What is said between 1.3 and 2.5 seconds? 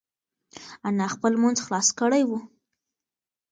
لمونځ خلاص کړی و.